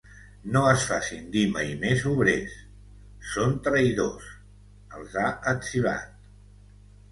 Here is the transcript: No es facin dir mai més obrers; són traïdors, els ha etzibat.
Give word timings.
No 0.53 0.61
es 0.69 0.85
facin 0.91 1.27
dir 1.35 1.43
mai 1.57 1.69
més 1.83 2.05
obrers; 2.13 2.57
són 3.35 3.55
traïdors, 3.69 4.33
els 5.01 5.21
ha 5.21 5.29
etzibat. 5.55 6.21